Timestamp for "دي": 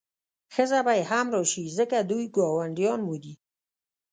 3.23-3.33